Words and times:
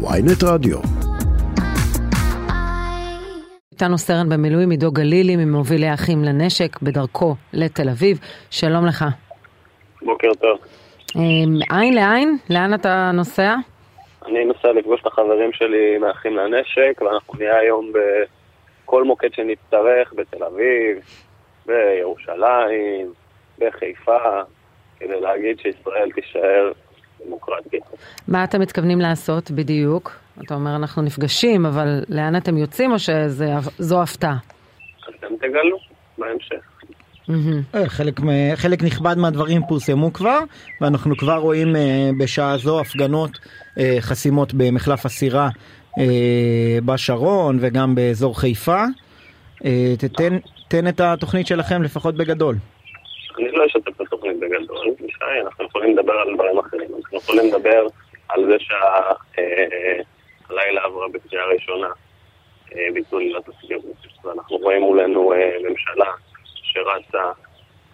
ויינט 0.00 0.42
רדיו. 0.44 0.78
איתנו 3.72 3.98
סרן 3.98 4.28
במילואים 4.28 4.70
עידו 4.70 4.92
גלילי 4.92 5.36
ממובילי 5.36 5.86
האחים 5.86 6.24
לנשק 6.24 6.82
בדרכו 6.82 7.34
לתל 7.52 7.88
אביב. 7.88 8.18
שלום 8.50 8.86
לך. 8.86 9.04
בוקר 10.02 10.34
טוב. 10.34 10.58
אמ, 11.16 11.22
עין 11.70 11.94
לעין, 11.94 12.36
לאן 12.50 12.74
אתה 12.74 13.10
נוסע? 13.14 13.54
אני 14.26 14.44
נוסע 14.44 14.72
לפגוש 14.72 15.00
את 15.00 15.06
החברים 15.06 15.52
שלי 15.52 15.98
מאחים 15.98 16.36
לנשק, 16.36 17.00
ואנחנו 17.00 17.34
נהיה 17.38 17.58
היום 17.58 17.92
בכל 18.84 19.04
מוקד 19.04 19.32
שנצטרך, 19.32 20.12
בתל 20.16 20.44
אביב, 20.44 20.98
בירושלים, 21.66 23.12
בחיפה, 23.58 24.42
כדי 25.00 25.20
להגיד 25.20 25.60
שישראל 25.60 26.10
תישאר 26.14 26.72
דמוקרטית. 27.26 27.82
מה 28.28 28.44
אתם 28.44 28.60
מתכוונים 28.60 29.00
לעשות 29.00 29.50
בדיוק? 29.50 30.12
אתה 30.44 30.54
אומר 30.54 30.76
אנחנו 30.76 31.02
נפגשים, 31.02 31.66
אבל 31.66 32.04
לאן 32.08 32.36
אתם 32.36 32.56
יוצאים 32.58 32.92
או 32.92 32.98
שזו 32.98 34.02
הפתעה? 34.02 34.36
אתם 35.18 35.36
תגלו 35.36 35.78
בהמשך. 36.18 36.68
אה, 37.74 37.88
חלק, 38.56 38.82
נכבד 38.82 39.14
מהדברים 39.18 39.62
פורסמו 39.68 40.12
כבר, 40.12 40.38
ואנחנו 40.80 41.16
כבר 41.16 41.36
רואים 41.36 41.76
אה, 41.76 42.10
בשעה 42.18 42.58
זו 42.58 42.80
הפגנות 42.80 43.30
אה, 43.78 43.96
חסימות 44.00 44.54
במחלף 44.54 45.06
הסירה 45.06 45.48
בשרון 46.84 47.58
וגם 47.60 47.94
באזור 47.94 48.40
חיפה. 48.40 48.84
תתן, 49.98 50.38
תן 50.68 50.88
את 50.88 51.00
התוכנית 51.00 51.46
שלכם 51.46 51.82
לפחות 51.82 52.14
בגדול. 52.16 52.56
אני 53.38 53.48
לא 53.52 53.66
אשתף 53.66 54.00
התוכנית 54.18 54.38
בגדול, 54.40 54.86
ישי, 54.88 55.40
אנחנו 55.46 55.64
יכולים 55.64 55.98
לדבר 55.98 56.12
על 56.12 56.34
דברים 56.34 56.58
אחרים. 56.58 56.90
אנחנו 56.96 57.18
יכולים 57.18 57.46
לדבר 57.46 57.86
על 58.28 58.44
זה 58.46 58.56
שהלילה 60.48 60.82
עברה 60.84 61.08
בקריאה 61.08 61.44
ראשונה 61.46 61.88
אה, 62.74 62.88
ביטול 62.94 63.22
עילת 63.22 63.48
הסבירות, 63.48 64.06
ואנחנו 64.24 64.56
רואים 64.56 64.82
מולנו 64.82 65.32
אה, 65.32 65.56
ממשלה 65.68 66.12
שרצה 66.54 67.32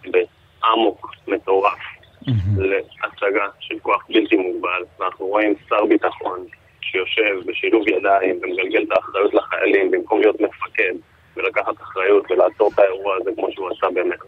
באמוק 0.05 1.11
מטורף 1.27 1.79
להצגה 2.57 3.47
של 3.59 3.79
כוח 3.79 4.05
בלתי 4.09 4.35
מוגבל, 4.35 4.83
ואנחנו 4.99 5.25
רואים 5.25 5.55
שר 5.69 5.85
ביטחון 5.85 6.45
שיושב 6.81 7.39
בשילוב 7.45 7.87
ידיים 7.87 8.39
ומגלגל 8.41 8.83
את 8.83 8.91
האחריות 8.91 9.33
לחיילים 9.33 9.91
במקום 9.91 10.21
להיות 10.21 10.41
מפקד 10.41 10.93
ולקחת 11.35 11.81
אחריות 11.81 12.31
ולעצור 12.31 12.71
את 12.73 12.79
האירוע 12.79 13.15
הזה 13.21 13.31
כמו 13.35 13.51
שהוא 13.51 13.69
עשה 13.71 13.87
באמת. 13.93 14.19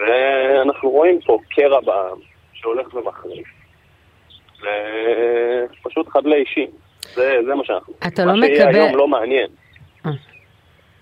ואנחנו 0.00 0.90
רואים 0.90 1.18
פה 1.26 1.38
קרע 1.50 1.80
בעם 1.80 2.18
שהולך 2.52 2.94
ומחריף. 2.94 3.48
ופשוט 5.82 6.08
חדלי 6.08 6.36
אישים. 6.36 6.70
זה, 7.14 7.36
זה 7.46 7.54
מה 7.54 7.64
שאנחנו. 7.64 7.94
אתה 8.06 8.24
לא 8.24 8.32
מה 8.32 8.46
שיהיה 8.46 8.66
מקבל- 8.66 8.74
היום 8.80 8.96
לא 8.96 9.08
מעניין. 9.08 9.46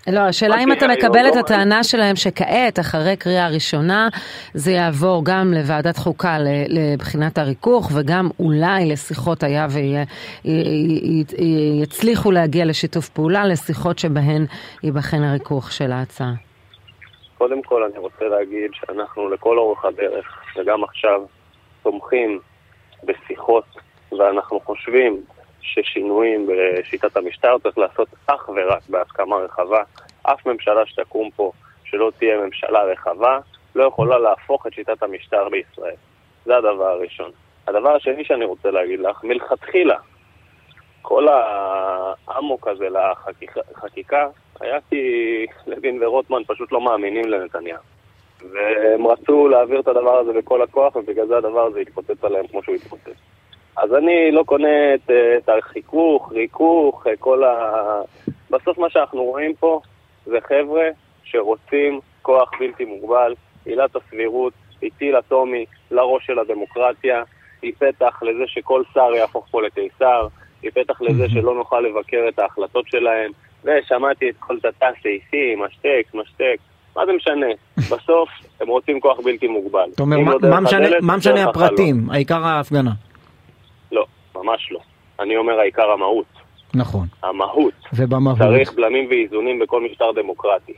לא, 0.07 0.19
השאלה 0.19 0.63
אם 0.63 0.71
אתה 0.71 0.85
היום 0.85 0.97
מקבל 0.97 1.27
את 1.27 1.35
לא 1.35 1.39
הטענה 1.39 1.83
שלהם 1.83 2.15
שכעת, 2.15 2.79
אחרי 2.79 3.15
קריאה 3.17 3.47
ראשונה, 3.49 4.07
זה 4.53 4.71
יעבור 4.71 5.21
גם 5.25 5.53
לוועדת 5.53 5.97
חוקה 5.97 6.37
לבחינת 6.69 7.37
הריכוך, 7.37 7.91
וגם 7.95 8.29
אולי 8.39 8.85
לשיחות 8.85 9.43
היה 9.43 9.67
ויצליחו 11.79 12.31
להגיע 12.31 12.65
לשיתוף 12.65 13.09
פעולה, 13.09 13.45
לשיחות 13.45 13.99
שבהן 13.99 14.45
ייבחן 14.83 15.23
הריכוך 15.23 15.71
של 15.71 15.91
ההצעה. 15.91 16.48
קודם 17.39 17.61
כל 17.61 17.83
אני 17.83 17.97
רוצה 17.97 18.25
להגיד 18.25 18.71
שאנחנו 18.73 19.29
לכל 19.29 19.57
אורך 19.57 19.85
הדרך, 19.85 20.43
וגם 20.57 20.83
עכשיו, 20.83 21.21
תומכים 21.83 22.39
בשיחות, 23.03 23.63
ואנחנו 24.17 24.59
חושבים 24.59 25.21
ששינויים 25.61 26.47
בשיטת 26.47 27.17
המשטר 27.17 27.57
צריך 27.63 27.77
לעשות 27.77 28.07
אך 28.25 28.49
ורק 28.49 28.81
בהסכמה 28.89 29.35
רחבה. 29.35 29.83
אף 30.23 30.45
ממשלה 30.45 30.85
שתקום 30.85 31.29
פה 31.35 31.51
שלא 31.83 32.11
תהיה 32.17 32.37
ממשלה 32.37 32.83
רחבה, 32.83 33.39
לא 33.75 33.83
יכולה 33.83 34.19
להפוך 34.19 34.67
את 34.67 34.73
שיטת 34.73 35.03
המשטר 35.03 35.49
בישראל. 35.49 35.95
זה 36.45 36.57
הדבר 36.57 36.87
הראשון. 36.87 37.31
הדבר 37.67 37.95
השני 37.95 38.25
שאני 38.25 38.45
רוצה 38.45 38.71
להגיד 38.71 38.99
לך, 38.99 39.23
מלכתחילה, 39.23 39.97
כל 41.01 41.27
האמוק 42.27 42.67
הזה 42.67 42.87
לחקיקה 42.89 44.27
היה 44.61 44.77
כי 44.89 45.45
לוין 45.67 46.03
ורוטמן 46.03 46.41
פשוט 46.47 46.71
לא 46.71 46.81
מאמינים 46.81 47.29
לנתניהו. 47.29 47.81
והם 48.51 49.07
רצו 49.07 49.47
להעביר 49.47 49.79
את 49.79 49.87
הדבר 49.87 50.17
הזה 50.17 50.33
בכל 50.33 50.61
הכוח, 50.61 50.95
ובגלל 50.95 51.27
זה 51.27 51.37
הדבר 51.37 51.61
הזה 51.61 51.79
התפוצץ 51.79 52.23
עליהם 52.23 52.47
כמו 52.47 52.63
שהוא 52.63 52.75
התפוצץ. 52.75 53.15
אז 53.77 53.95
אני 53.95 54.31
לא 54.31 54.43
קונה 54.43 54.93
את, 54.93 55.11
את 55.37 55.49
החיכוך, 55.49 56.31
ריכוך, 56.31 57.07
כל 57.19 57.43
ה... 57.43 58.01
בסוף 58.49 58.77
מה 58.77 58.89
שאנחנו 58.89 59.23
רואים 59.23 59.55
פה 59.55 59.81
זה 60.25 60.37
חבר'ה 60.41 60.89
שרוצים 61.23 61.99
כוח 62.21 62.51
בלתי 62.59 62.85
מוגבל, 62.85 63.35
עילת 63.65 63.95
הסבירות, 63.95 64.53
היא 64.81 64.91
טיל 64.97 65.19
אטומי 65.19 65.65
לראש 65.91 66.25
של 66.25 66.39
הדמוקרטיה, 66.39 67.23
היא 67.61 67.73
פתח 67.77 68.23
לזה 68.23 68.43
שכל 68.47 68.83
שר 68.93 69.11
יהפוך 69.15 69.47
פה 69.51 69.61
לקיסר, 69.61 70.27
היא 70.61 70.71
פתח 70.71 71.01
לזה 71.01 71.29
שלא 71.29 71.55
נוכל 71.55 71.79
לבקר 71.79 72.25
את 72.29 72.39
ההחלטות 72.39 72.87
שלהם, 72.87 73.31
ושמעתי 73.63 74.29
את 74.29 74.35
כל 74.39 74.59
תתי 74.59 74.85
הסעיפים, 74.99 75.63
השטק, 75.63 76.13
משטק, 76.13 76.57
מה 76.95 77.05
זה 77.05 77.11
משנה? 77.13 77.47
בסוף 77.95 78.29
הם 78.61 78.67
רוצים 78.67 78.99
כוח 78.99 79.19
בלתי 79.19 79.47
מוגבל. 79.47 79.89
אתה 79.95 80.03
אומר, 80.03 80.19
מה, 80.19 80.31
לא 80.41 80.49
מה, 81.01 81.17
משנה. 81.17 81.49
הפרטים? 81.49 82.09
העיקר 82.09 82.45
ההפגנה. 82.45 82.91
לא, 83.91 84.05
ממש 84.35 84.71
לא. 84.71 84.79
אני 85.19 85.37
אומר 85.37 85.59
העיקר 85.59 85.91
המהות. 85.91 86.25
נכון. 86.73 87.07
המהות. 87.23 87.73
ובמהות. 87.93 88.37
צריך 88.37 88.73
בלמים 88.73 89.07
ואיזונים 89.09 89.59
בכל 89.59 89.81
משטר 89.81 90.11
דמוקרטי. 90.15 90.73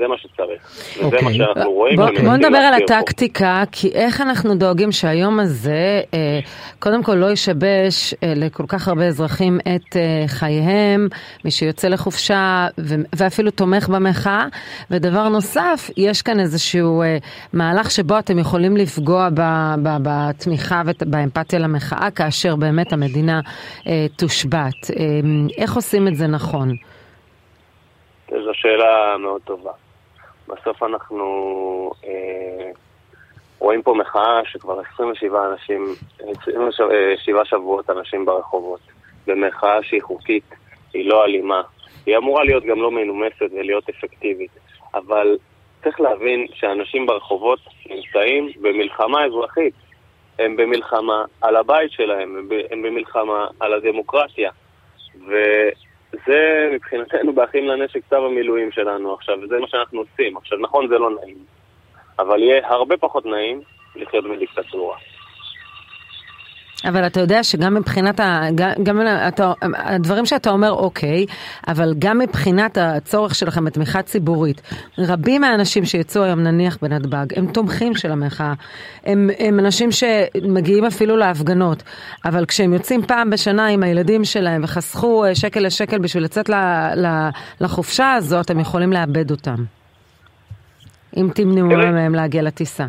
זה 0.00 0.08
מה 0.08 0.18
שצריך. 0.18 0.62
וזה 0.96 1.04
אוקיי. 1.04 1.22
מה 1.22 1.32
שאנחנו 1.32 1.72
רואים. 1.72 1.96
בוא, 1.96 2.06
בוא 2.24 2.36
נדבר 2.36 2.58
על 2.58 2.70
להסביר 2.70 2.86
פה. 2.88 2.94
הטקטיקה, 2.98 3.62
כי 3.72 3.88
איך 3.94 4.20
אנחנו 4.20 4.54
דואגים 4.54 4.92
שהיום 4.92 5.40
הזה, 5.40 6.00
אה, 6.14 6.38
קודם 6.78 7.02
כל 7.02 7.14
לא 7.14 7.30
ישבש 7.30 8.14
אה, 8.14 8.32
לכל 8.36 8.64
כך 8.68 8.88
הרבה 8.88 9.06
אזרחים 9.06 9.60
את 9.60 9.96
אה, 9.96 10.24
חייהם, 10.26 11.08
מי 11.44 11.50
שיוצא 11.50 11.88
לחופשה 11.88 12.66
ו- 12.78 12.94
ואפילו 13.16 13.50
תומך 13.50 13.88
במחאה. 13.88 14.46
ודבר 14.90 15.28
נוסף, 15.28 15.90
יש 15.96 16.22
כאן 16.22 16.40
איזשהו 16.40 17.02
אה, 17.02 17.16
מהלך 17.52 17.90
שבו 17.90 18.18
אתם 18.18 18.38
יכולים 18.38 18.76
לפגוע 18.76 19.28
ב- 19.34 19.74
ב- 19.82 19.98
בתמיכה 20.02 20.82
ובאמפתיה 20.86 21.58
למחאה, 21.58 22.10
כאשר 22.10 22.56
באמת 22.56 22.92
המדינה 22.92 23.40
אה, 23.86 24.06
תושבת. 24.16 24.90
אה, 24.98 25.04
איך 25.58 25.74
עושים 25.76 26.08
את 26.08 26.14
זה 26.16 26.26
נכון? 26.26 26.68
זו 28.30 28.50
שאלה 28.54 29.16
מאוד 29.18 29.40
טובה. 29.44 29.70
בסוף 30.50 30.82
אנחנו 30.82 31.24
אה, 32.04 32.70
רואים 33.58 33.82
פה 33.82 33.94
מחאה 33.94 34.40
שכבר 34.44 34.80
27 34.94 35.46
אנשים, 35.52 35.94
27 36.74 37.44
שבועות 37.44 37.90
אנשים 37.90 38.24
ברחובות. 38.24 38.80
במחאה 39.26 39.82
שהיא 39.82 40.02
חוקית, 40.02 40.44
היא 40.94 41.08
לא 41.08 41.24
אלימה. 41.24 41.62
היא 42.06 42.16
אמורה 42.16 42.44
להיות 42.44 42.64
גם 42.64 42.82
לא 42.82 42.90
מנומסת 42.90 43.52
ולהיות 43.52 43.88
אפקטיבית. 43.88 44.50
אבל 44.94 45.38
צריך 45.82 46.00
להבין 46.00 46.46
שאנשים 46.54 47.06
ברחובות 47.06 47.58
נמצאים 47.90 48.50
במלחמה 48.60 49.24
אזרחית. 49.24 49.74
הם 50.38 50.56
במלחמה 50.56 51.24
על 51.40 51.56
הבית 51.56 51.92
שלהם, 51.92 52.48
הם 52.70 52.82
במלחמה 52.82 53.46
על 53.60 53.74
הדמוקרטיה. 53.74 54.50
וזה 56.14 56.70
מבחינתנו 56.72 57.32
באחים 57.32 57.68
לנשק 57.68 58.00
צו 58.08 58.26
המילואים 58.26 58.72
שלנו 58.72 59.14
עכשיו, 59.14 59.38
וזה 59.42 59.58
מה 59.58 59.68
שאנחנו 59.68 59.98
עושים. 59.98 60.36
עכשיו, 60.36 60.58
נכון, 60.58 60.88
זה 60.88 60.98
לא 60.98 61.10
נעים, 61.10 61.38
אבל 62.18 62.42
יהיה 62.42 62.68
הרבה 62.68 62.96
פחות 62.96 63.26
נעים 63.26 63.60
לחיות 63.96 64.24
בדיקטטורה. 64.24 64.96
אבל 66.84 67.06
אתה 67.06 67.20
יודע 67.20 67.42
שגם 67.42 67.74
מבחינת, 67.74 68.20
ה, 68.20 68.42
גם, 68.54 68.70
גם 68.82 69.00
אתה, 69.28 69.52
הדברים 69.62 70.26
שאתה 70.26 70.50
אומר 70.50 70.70
אוקיי, 70.70 71.26
אבל 71.68 71.94
גם 71.98 72.18
מבחינת 72.18 72.78
הצורך 72.80 73.34
שלכם 73.34 73.64
בתמיכה 73.64 74.02
ציבורית, 74.02 74.60
רבים 74.98 75.40
מהאנשים 75.40 75.84
שיצאו 75.84 76.22
היום 76.22 76.40
נניח 76.40 76.78
בנתב"ג, 76.82 77.26
הם 77.36 77.46
תומכים 77.46 77.94
של 77.94 78.12
המחאה, 78.12 78.52
הם, 79.04 79.30
הם 79.38 79.58
אנשים 79.58 79.88
שמגיעים 79.92 80.84
אפילו 80.84 81.16
להפגנות, 81.16 81.82
אבל 82.24 82.46
כשהם 82.46 82.72
יוצאים 82.72 83.02
פעם 83.06 83.30
בשנה 83.30 83.66
עם 83.66 83.82
הילדים 83.82 84.24
שלהם 84.24 84.60
וחסכו 84.64 85.24
אה, 85.24 85.34
שקל 85.34 85.60
לשקל 85.60 85.98
בשביל 85.98 86.24
לצאת 86.24 86.48
ל, 86.48 86.54
ל, 86.96 87.28
לחופשה 87.60 88.12
הזאת, 88.12 88.50
הם 88.50 88.60
יכולים 88.60 88.92
לאבד 88.92 89.30
אותם. 89.30 89.64
אם 91.16 91.28
תמנעו. 91.34 91.68
מהם 91.68 92.14
להגיע 92.14 92.42
לטיסה. 92.42 92.86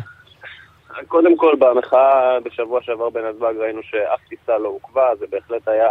קודם 1.08 1.36
כל, 1.36 1.54
במחאה 1.58 2.40
בשבוע 2.40 2.82
שעבר 2.82 3.10
בנתב"ג 3.10 3.54
ראינו 3.58 3.82
שאף 3.82 4.20
טיסה 4.28 4.58
לא 4.58 4.68
עוכבה, 4.68 5.10
זה 5.18 5.26
בהחלט 5.30 5.68
היה 5.68 5.90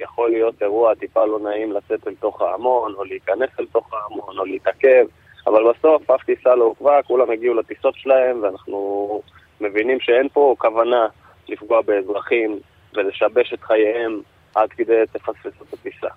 יכול 0.00 0.30
להיות 0.30 0.62
אירוע 0.62 0.94
טיפה 0.94 1.24
לא 1.24 1.38
נעים 1.38 1.72
לצאת 1.72 2.08
אל 2.08 2.14
תוך 2.14 2.42
ההמון, 2.42 2.94
או 2.94 3.04
להיכנס 3.04 3.50
אל 3.60 3.66
תוך 3.72 3.94
ההמון, 3.94 4.38
או 4.38 4.44
להתעכב, 4.44 5.06
אבל 5.46 5.72
בסוף 5.72 6.10
אף 6.10 6.24
טיסה 6.24 6.54
לא 6.54 6.64
עוכבה, 6.64 7.02
כולם 7.02 7.30
הגיעו 7.30 7.54
לטיסות 7.54 7.94
שלהם, 7.96 8.42
ואנחנו 8.42 9.22
מבינים 9.60 10.00
שאין 10.00 10.28
פה 10.28 10.54
כוונה 10.58 11.06
לפגוע 11.48 11.80
באזרחים 11.80 12.58
ולשבש 12.94 13.54
את 13.54 13.62
חייהם 13.62 14.20
עד 14.54 14.70
כדי 14.70 15.02
תפספס 15.12 15.62
את 15.62 15.72
הטיסה. 15.72 16.08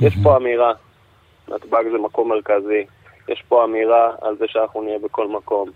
יש 0.00 0.14
פה 0.22 0.36
אמירה, 0.36 0.72
נתב"ג 1.48 1.84
זה 1.92 1.98
מקום 1.98 2.28
מרכזי, 2.28 2.84
יש 3.28 3.42
פה 3.48 3.64
אמירה 3.64 4.10
על 4.20 4.36
זה 4.36 4.44
שאנחנו 4.48 4.82
נהיה 4.82 4.98
בכל 4.98 5.28
מקום. 5.28 5.70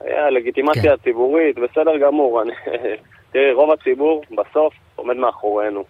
הלגיטימציה 0.00 0.82
כן. 0.82 0.88
הציבורית, 0.88 1.58
בסדר 1.58 1.98
גמור. 1.98 2.42
אני, 2.42 2.52
תראי, 3.32 3.52
רוב 3.52 3.70
הציבור 3.70 4.22
בסוף 4.30 4.74
עומד 4.96 5.16
מאחורינו. 5.16 5.84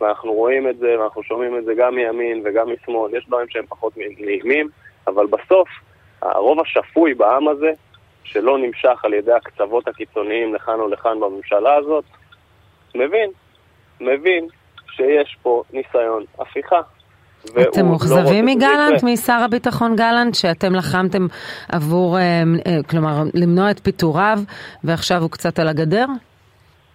ואנחנו 0.00 0.32
רואים 0.32 0.68
את 0.68 0.78
זה, 0.78 1.00
ואנחנו 1.00 1.22
שומעים 1.22 1.58
את 1.58 1.64
זה 1.64 1.74
גם 1.74 1.94
מימין 1.94 2.42
וגם 2.44 2.72
משמאל. 2.72 3.14
יש 3.14 3.26
דברים 3.26 3.48
שהם 3.48 3.66
פחות 3.68 3.92
נעימים, 3.96 4.68
אבל 5.06 5.26
בסוף, 5.26 5.68
הרוב 6.22 6.60
השפוי 6.60 7.14
בעם 7.14 7.48
הזה, 7.48 7.72
שלא 8.24 8.58
נמשך 8.58 9.04
על 9.04 9.14
ידי 9.14 9.32
הקצוות 9.32 9.88
הקיצוניים 9.88 10.54
לכאן 10.54 10.80
או 10.80 10.88
לכאן 10.88 11.20
בממשלה 11.20 11.74
הזאת, 11.74 12.04
מבין, 12.94 13.30
מבין 14.00 14.46
שיש 14.90 15.36
פה 15.42 15.62
ניסיון 15.72 16.24
הפיכה. 16.38 16.80
אתם 17.50 17.80
לא 17.80 17.88
מאוכזבים 17.88 18.46
לא 18.46 18.54
מגלנט, 18.54 19.02
משר 19.02 19.32
הביטחון 19.44 19.96
גלנט, 19.96 20.34
שאתם 20.34 20.74
לחמתם 20.74 21.26
עבור, 21.72 22.18
אה, 22.18 22.42
אה, 22.66 22.82
כלומר, 22.90 23.22
למנוע 23.34 23.70
את 23.70 23.80
פיטוריו, 23.80 24.38
ועכשיו 24.84 25.22
הוא 25.22 25.30
קצת 25.30 25.58
על 25.58 25.68
הגדר? 25.68 26.06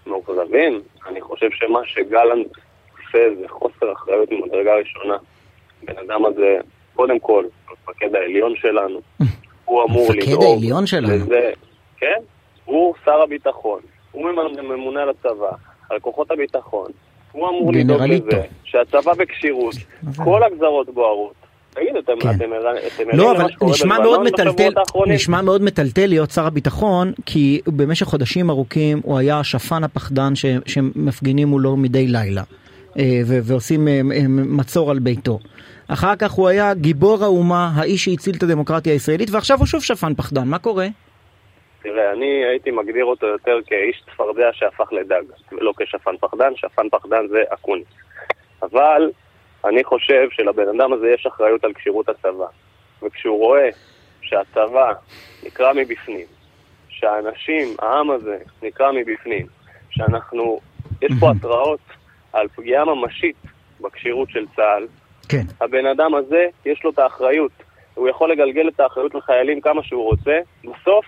מאוכזבים. 0.07 0.81
אני 1.07 1.21
חושב 1.21 1.47
שמה 1.51 1.79
שגלנט 1.85 2.47
עושה 2.91 3.19
זה 3.39 3.47
חוסר 3.49 3.93
אחריות 3.93 4.31
ממדרגה 4.31 4.75
ראשונה. 4.75 5.17
בן 5.83 5.97
אדם 5.97 6.25
הזה, 6.25 6.57
קודם 6.95 7.19
כל, 7.19 7.45
המפקד 7.69 8.15
העליון 8.15 8.53
שלנו, 8.55 8.99
הוא 9.65 9.83
אמור 9.83 10.11
לדאוג. 10.11 10.29
המפקד 10.29 10.43
העליון 10.43 10.85
שלנו? 10.85 11.07
לזה, 11.07 11.51
כן, 11.97 12.19
הוא 12.65 12.93
שר 13.05 13.21
הביטחון, 13.21 13.79
הוא 14.11 14.29
ממונה 14.63 15.01
על 15.01 15.09
הצבא, 15.09 15.51
על 15.89 15.99
כוחות 15.99 16.31
הביטחון, 16.31 16.91
הוא 17.31 17.49
אמור 17.49 17.73
לדאוג 17.73 18.01
לזה, 18.01 18.41
שהצבא 18.63 19.13
בכשירות, 19.13 19.75
כל 20.15 20.43
הגזרות 20.43 20.89
בוערות. 20.93 21.33
תגידו, 21.77 21.99
אתם 21.99 22.13
כן. 22.19 22.37
לא, 23.13 23.31
אבל 23.31 23.45
נשמע 23.61 23.99
מאוד 23.99 24.23
מטלטל, 24.23 24.73
נשמע 25.07 25.41
מאוד 25.41 25.61
מטלטל 25.61 26.07
להיות 26.07 26.31
שר 26.31 26.45
הביטחון, 26.45 27.11
כי 27.25 27.61
במשך 27.67 28.05
חודשים 28.05 28.49
ארוכים 28.49 29.01
הוא 29.03 29.17
היה 29.17 29.39
השפן 29.39 29.83
הפחדן 29.83 30.33
שמפגינים 30.65 31.47
מולו 31.47 31.77
מדי 31.77 32.07
לילה, 32.07 32.43
אה, 32.99 33.21
ועושים 33.25 33.87
אה, 33.87 33.93
אה, 33.93 34.27
מצור 34.27 34.91
על 34.91 34.99
ביתו. 34.99 35.39
אחר 35.87 36.15
כך 36.15 36.31
הוא 36.31 36.47
היה 36.47 36.73
גיבור 36.73 37.23
האומה, 37.23 37.71
האיש 37.75 38.05
שהציל 38.05 38.35
את 38.35 38.43
הדמוקרטיה 38.43 38.93
הישראלית, 38.93 39.29
ועכשיו 39.31 39.57
הוא 39.57 39.65
שוב 39.65 39.83
שפן 39.83 40.13
פחדן, 40.15 40.47
מה 40.47 40.57
קורה? 40.57 40.87
תראה, 41.81 42.11
אני 42.11 42.45
הייתי 42.45 42.71
מגדיר 42.71 43.05
אותו 43.05 43.27
יותר 43.27 43.59
כאיש 43.65 44.03
צפרדע 44.11 44.49
שהפך 44.53 44.93
לדג, 44.93 45.23
ולא 45.51 45.73
כשפן 45.77 46.17
פחדן, 46.17 46.55
שפן 46.55 46.89
פחדן 46.89 47.27
זה 47.27 47.43
אקוניס. 47.53 47.87
אבל 48.61 49.11
אני 49.65 49.83
חושב 49.83 50.27
שלבן 50.31 50.67
אדם 50.79 50.93
הזה 50.93 51.09
יש 51.09 51.25
אחריות 51.25 51.63
על 51.63 51.73
כשירות 51.73 52.09
הצבא. 52.09 52.45
וכשהוא 53.03 53.37
רואה 53.37 53.69
שהצבא 54.21 54.93
נקרע 55.43 55.73
מבפנים, 55.73 56.25
שהאנשים, 56.89 57.67
העם 57.79 58.11
הזה, 58.11 58.37
נקרע 58.61 58.91
מבפנים, 58.91 59.45
שאנחנו, 59.89 60.59
יש 61.01 61.11
פה 61.19 61.31
התראות 61.31 61.79
על 62.33 62.47
פגיעה 62.47 62.85
ממשית 62.85 63.35
בכשירות 63.81 64.29
של 64.29 64.45
צה"ל, 64.55 64.87
כן. 65.29 65.43
הבן 65.61 65.85
אדם 65.85 66.15
הזה, 66.15 66.47
יש 66.65 66.83
לו 66.83 66.89
את 66.89 66.99
האחריות. 66.99 67.51
הוא 67.93 68.09
יכול 68.09 68.31
לגלגל 68.31 68.67
את 68.67 68.79
האחריות 68.79 69.15
לחיילים 69.15 69.61
כמה 69.61 69.83
שהוא 69.83 70.03
רוצה, 70.03 70.39
בסוף 70.63 71.05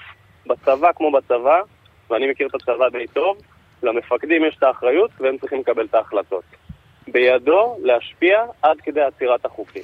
בצבא 0.50 0.90
כמו 0.96 1.12
בצבא, 1.12 1.62
ואני 2.10 2.32
מכיר 2.32 2.48
את 2.48 2.56
הצבא 2.56 2.90
די 2.90 3.08
טוב, 3.14 3.38
למפקדים 3.84 4.46
יש 4.46 4.56
את 4.58 4.64
האחריות 4.64 5.12
והם 5.20 5.38
צריכים 5.38 5.60
לקבל 5.60 5.86
את 5.86 5.96
ההחלטות. 5.96 6.44
בידו 7.08 7.78
להשפיע 7.84 8.44
עד 8.62 8.78
כדי 8.84 9.02
עצירת 9.02 9.46
החוקים. 9.46 9.84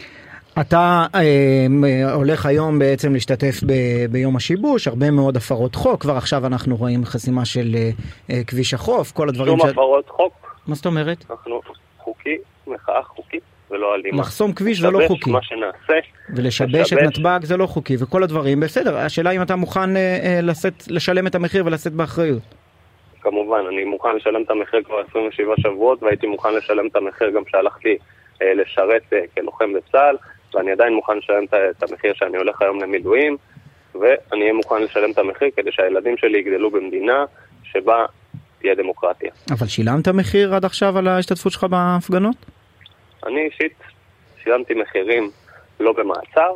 אתה 0.61 1.05
אה, 1.15 2.13
הולך 2.13 2.45
היום 2.45 2.79
בעצם 2.79 3.13
להשתתף 3.13 3.63
ב, 3.65 3.71
ביום 4.11 4.35
השיבוש, 4.35 4.87
הרבה 4.87 5.11
מאוד 5.11 5.37
הפרות 5.37 5.75
חוק, 5.75 6.01
כבר 6.01 6.17
עכשיו 6.17 6.45
אנחנו 6.45 6.75
רואים 6.75 7.05
חסימה 7.05 7.45
של 7.45 7.75
אה, 7.75 7.89
אה 8.29 8.43
כביש 8.47 8.73
החוף, 8.73 9.11
כל 9.11 9.29
הדברים 9.29 9.57
ש... 9.57 9.61
שום 9.61 9.69
הפרות 9.69 10.09
חוק. 10.09 10.61
מה 10.67 10.75
זאת 10.75 10.85
אומרת? 10.85 11.25
אנחנו 11.29 11.61
חוקי, 11.97 12.37
מחאה 12.67 13.03
חוקית. 13.03 13.43
ולא 13.71 13.95
אלימה. 13.95 14.21
לחסום 14.21 14.53
כביש 14.53 14.79
זה 14.79 14.91
לא 14.91 14.99
חוקי. 15.07 15.31
מה 15.31 15.39
שנעשה. 15.41 16.07
ולשבש 16.35 16.93
את 16.93 16.97
נתב"ג 16.97 17.39
זה 17.43 17.57
לא 17.57 17.65
חוקי, 17.65 17.95
וכל 17.99 18.23
הדברים 18.23 18.59
בסדר. 18.59 18.97
השאלה 18.97 19.31
אם 19.31 19.41
אתה 19.41 19.55
מוכן 19.55 19.97
אה, 19.97 20.19
אה, 20.23 20.39
לשאת, 20.43 20.83
לשלם 20.87 21.27
את 21.27 21.35
המחיר 21.35 21.65
ולשאת 21.65 21.93
באחריות. 21.93 22.55
כמובן, 23.21 23.59
אני 23.69 23.83
מוכן 23.83 24.15
לשלם 24.15 24.41
את 24.41 24.51
המחיר 24.51 24.83
כבר 24.83 24.99
27 25.09 25.53
שבועות, 25.57 26.03
והייתי 26.03 26.27
מוכן 26.27 26.53
לשלם 26.53 26.87
את 26.87 26.95
המחיר 26.95 27.29
גם 27.29 27.43
כשהלכתי 27.43 27.97
אה, 28.41 28.53
לשרת 28.53 29.13
אה, 29.13 29.19
כלוחם 29.33 29.73
בצה"ל, 29.73 30.17
ואני 30.53 30.71
עדיין 30.71 30.93
מוכן 30.93 31.17
לשלם 31.17 31.43
את 31.51 31.83
המחיר 31.83 32.13
שאני 32.13 32.37
הולך 32.37 32.61
היום 32.61 32.81
למילואים, 32.81 33.37
ואני 33.95 34.41
אהיה 34.41 34.53
מוכן 34.53 34.81
לשלם 34.81 35.11
את 35.11 35.17
המחיר 35.17 35.47
כדי 35.55 35.71
שהילדים 35.71 36.17
שלי 36.17 36.37
יגדלו 36.37 36.71
במדינה 36.71 37.25
שבה 37.63 38.05
תהיה 38.59 38.75
דמוקרטיה. 38.75 39.31
אבל 39.51 39.67
שילמת 39.67 40.07
מחיר 40.07 40.55
עד 40.55 40.65
עכשיו 40.65 40.97
על 40.97 41.07
ההשתתפות 41.07 41.51
שלך 41.51 41.63
בהפגנות? 41.63 42.35
אני 43.25 43.45
אישית 43.45 43.73
שילמתי 44.43 44.73
מחירים 44.73 45.29
לא 45.79 45.93
במעצר, 45.93 46.51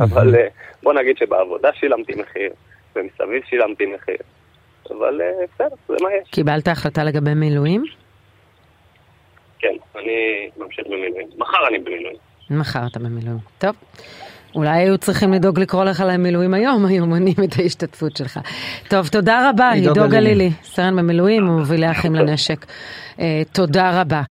אבל 0.00 0.34
אה, 0.34 0.46
בוא 0.82 0.92
נגיד 0.92 1.16
שבעבודה 1.16 1.68
שילמתי 1.72 2.12
מחיר, 2.12 2.52
ומסביב 2.96 3.42
שילמתי 3.44 3.86
מחיר. 3.86 4.16
אבל 4.90 5.20
אה, 5.20 5.46
בסדר, 5.54 5.76
זה 5.88 5.94
מה 6.02 6.08
יש. 6.22 6.30
קיבלת 6.30 6.68
החלטה 6.68 7.04
לגבי 7.04 7.34
מילואים? 7.34 7.84
כן, 9.58 9.74
אני 9.96 10.48
ממשיך 10.56 10.86
במילואים. 10.86 11.28
מחר 11.38 11.68
אני 11.68 11.78
במילואים. 11.78 12.16
מחר 12.50 12.86
אתה 12.90 12.98
במילואים. 12.98 13.38
טוב. 13.58 13.74
אולי 14.54 14.70
היו 14.70 14.98
צריכים 14.98 15.32
לדאוג 15.32 15.60
לקרוא 15.60 15.84
לך 15.84 16.04
למילואים 16.06 16.54
היום, 16.54 16.86
היו 16.88 17.06
מונים 17.06 17.34
את 17.44 17.58
ההשתתפות 17.58 18.16
שלך. 18.16 18.40
טוב, 18.88 19.08
תודה 19.08 19.50
רבה, 19.50 19.70
עידו 19.70 20.08
גלילי, 20.08 20.50
סרן 20.62 20.96
במילואים 20.96 21.48
ומובילי 21.48 21.90
אחים 21.90 22.14
לנשק. 22.14 22.66
אה, 23.20 23.42
תודה 23.52 24.00
רבה. 24.00 24.22